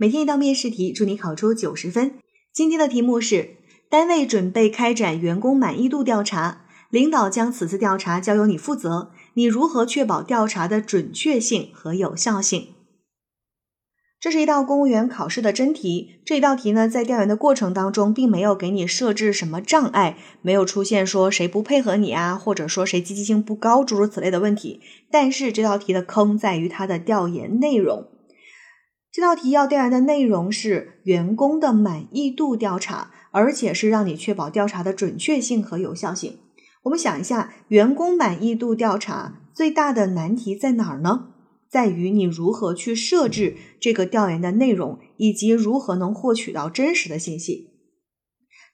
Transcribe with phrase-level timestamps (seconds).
[0.00, 2.12] 每天一道面试题，祝你考出九十分。
[2.52, 3.56] 今天的题目是：
[3.90, 12.68] 单位准备开展员工满意度调查，领导将此次调查交由你负责，你如何确保调查的准确性和有效性？
[14.20, 16.20] 这是一道公务员考试的真题。
[16.24, 24.80] 这一道题呢，在调研的过程当中，并没有给你设置什么障碍，没有出现说谁不配合你啊，或者说谁积极性不高，诸如此类的问题。
[25.10, 28.06] 但是这道题的坑在于它的调研内容。
[29.10, 36.38] 这道题要调研的内容是员工的满意度调查，而且是让你确保调查的准确性和有效性。
[36.84, 41.28] 我们想一下，员工满意度调查最大的难题在哪儿呢？
[41.70, 47.70] 在于你如何去设置这个调研的内容，以及如何能获取到真实的信息。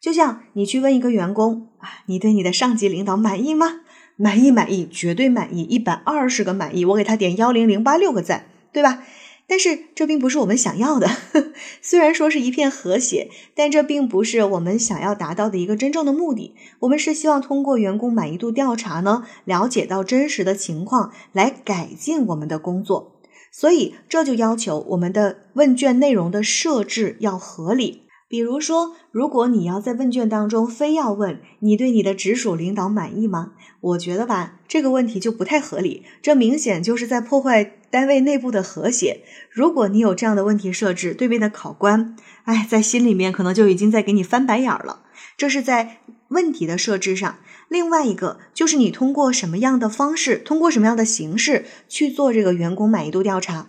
[0.00, 3.80] 就像你去问一个员工啊，你对你的上级领导满意吗？
[4.16, 9.02] 满意，满意，绝对满意，一百二十个满意，我给他点幺零零八六个赞，对吧？
[9.46, 11.08] 但是这并不是我们想要的。
[11.82, 16.54] 虽然说是一片和谐，但这并不是我们想要达到的一个真正的目的。
[16.80, 23.12] 我们是希望通过员工满意度调查呢，了解到真实的情况，来改进我们的工作。
[23.52, 28.03] 所以这就要求我们的问卷内容的设置要合理。
[28.34, 33.52] 比如说，如果你要在问卷当中非要问你对你的直属领导满意吗？
[33.80, 39.20] 我觉得吧，这个问题就不太合理，这明显就是在破坏单位内部的和谐。
[39.52, 45.02] 如果你有这样的问题设置，对面的考官，哎，在心里面可能就已经在给你翻白眼了。
[45.36, 47.36] 这是在问题的设置上。
[47.68, 53.68] 另外一个就是你通过什么样的方式，通过什么样的形式去做这个员工满意度调查。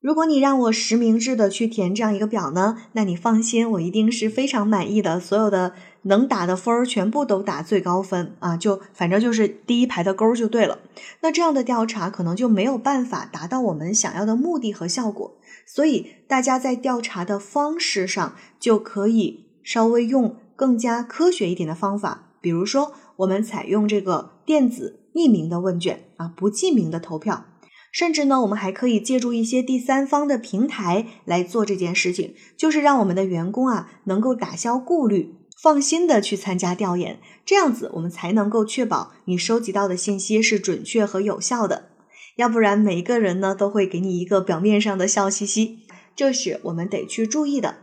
[0.00, 10.78] 如果你让我实名制的去填这样一个表呢，那你放心，我一定是非常满意的，所有的能打的分儿全部都打最高分啊，就反正就是第一排的勾就对了。
[11.22, 27.46] 那这样的调查可能就没有办法达到我们想要的目的和效果，所以大家在调查的方式上就可以稍微用更加科学一点的方法，比如说我们采用这个电子匿名的问卷啊，不记名的投票。
[27.90, 41.90] 甚至呢，我们还可以借助一些第三方的平台来做这件事情，就是让我们的员工啊能够打消顾虑，放心的去参加调研，这样子我们才能够确保你收集到的信息是准确和有效的。
[42.36, 45.80] 要不然每一个人呢都会给你一个表面上的笑嘻嘻，
[46.14, 47.78] 这是我们得去注意的。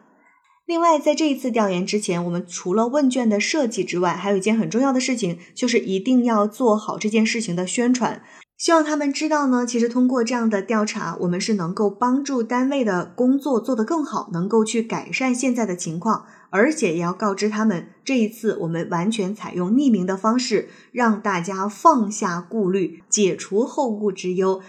[0.65, 8.23] 另外，在这一次调研之前，我们除了问卷的设计之外，还有一件很重要的事情，就是一定要做好这件事情的宣传。
[8.57, 24.61] 希望他们知道呢，其实通过这样的调查，我们是能够帮助单位的工作做得更好，能够去改善现在的情况，而且也要告知他们，这一次我们完全采用匿名的方式，让大家放下顾虑，解除后顾之忧，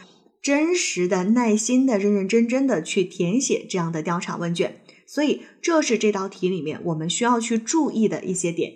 [0.42, 4.80] 真实的、耐心的、认认真真的去填写这样的调查问卷。
[5.06, 8.72] 所以，这是这道题里面我们需要去注意的一些点。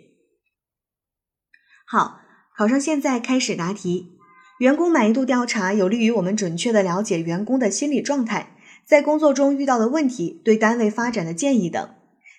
[1.84, 2.21] 好，
[2.56, 4.19] 考生现在开始答题。
[4.60, 11.88] 员工满意度调查有利于我们准确的了解员工的心理状态，在工作中遇到的问题、对单位发展的建议等。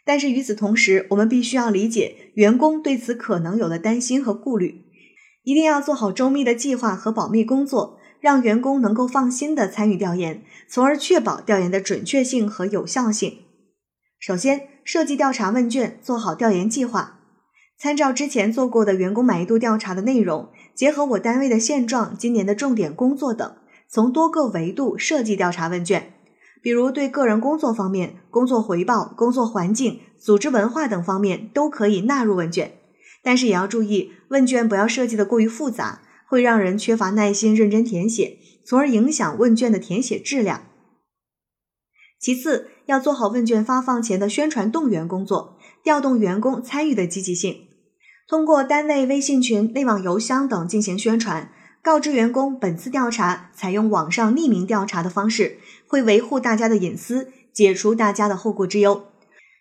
[0.05, 4.83] 但是与此同时，我们必须要理解员工对此可能有的担心和顾虑，
[5.43, 13.39] 一定要做好周密的计划和保密工作，让员工能够放心的参与调研，从而确保调研的准确性和有效性。
[14.19, 17.20] 首先，设计调查问卷，做好调研计划。
[17.81, 23.55] 参照之前做过的员工满意度调查的内容，结合我单位的现状、今年的重点工作等，
[23.89, 26.13] 从多个维度设计调查问卷。
[26.61, 32.73] 比如对个人工作方面、工作回报、工作环境、组织文化等方面都可以纳入问卷。
[33.23, 40.65] 但是也要注意，问卷不要设计的过于复杂，会让人缺乏耐心认真填写，从而影响问卷的填写质量。
[42.19, 47.69] 其次，要做好问卷发放前的宣传动员工作，调动员工参与的积极性。
[48.31, 51.51] 通过单位微信群、内网邮箱等进行宣传，
[51.83, 59.05] 告知员工本次调查采用网上匿名调查的方式，会维护大家的隐私，解除大家的后顾之忧。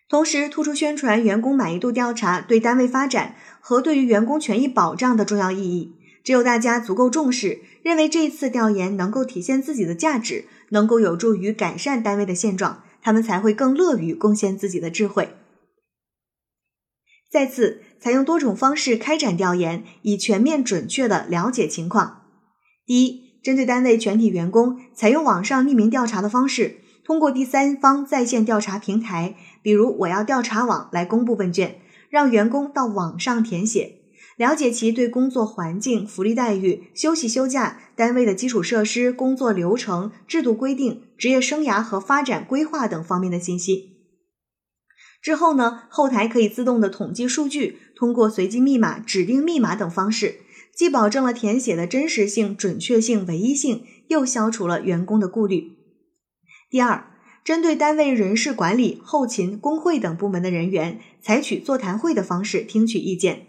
[0.07, 5.93] 同时，突出宣传员工满意度调查对单位发展和对于员工权益保障的重要意义。
[6.23, 15.31] 只有大家足够重视，认为这次调研能够体现自己的价值，能够有助于改善单位的现状，他们才会更乐于贡献自己的智慧。
[17.29, 17.81] 再次。
[18.01, 22.23] 采用多种方式开展调研，以全面准确的了解情况。
[22.85, 33.97] 第一，针对单位全体员工，采用网上匿名调查的方式，通过第三方在线调查平台，比如我要调查网来公布问卷，让员工到网上填写，
[34.35, 44.00] 了解其对工作环境、福利待遇、休息休假、单位的基础设施、工作流程、制度规定、职业生涯和发展规划等方面的信息。
[45.21, 50.37] 之后呢，后台可以自动的统计数据，通过随机密码、指定密码等方式，
[50.73, 55.73] 既保证了填写的真实性、准确性、唯一性，又消除了员工的顾虑。
[56.71, 57.05] 第二，
[57.43, 63.45] 针对单位人事管理、后勤、工会等部门的人员，采取座谈会的方式听取意见，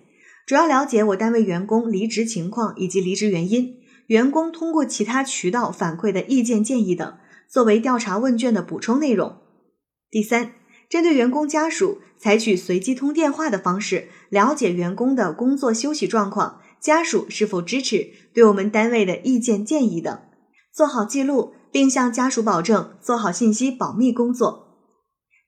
[0.47, 3.77] 主要了解我单位员工离职情况以及离职原因，
[4.09, 7.17] 员工通过其他渠道反馈的意见建议等，
[7.49, 9.39] 作为调查问卷的补充内容。
[10.11, 10.53] 第三。
[10.93, 20.21] 针对员工家属，采取随机通电话的方式，了解员工的工作休息状况，家属是否支持，对我们单位的意见建议等，
[20.71, 24.83] 做好记录，并向家属保证做好信息保密工作。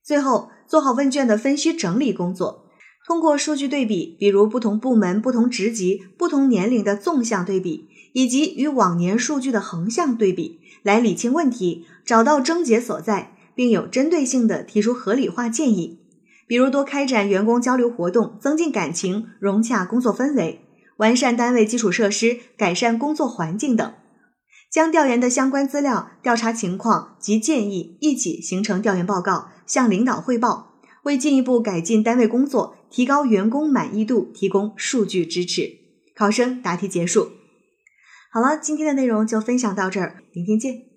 [0.03, 2.65] 最后，做好问卷的分析整理工作，
[3.07, 13.34] 通过数据对比，比如不同部门、不同职级、不同年龄的纵向对比，以及与往年数据的横向对比，来理清问题，找到症结所在。
[13.55, 16.01] 并有针对性地提出合理化建议，
[16.47, 20.61] 比如多开展员工交流活动，增进感情，融洽工作氛围，
[20.99, 23.95] 完善单位基础设施，改善工作环境等。
[24.71, 35.71] 将调研的相关资料、调查情况及建议一起形成调研报告，向领导汇报，为进一步改进单位工作、提高员工满意度提供数据支持。
[36.17, 37.31] 考生答题结束。
[38.33, 40.94] 好了，今天的内容就分享到这儿，明天见。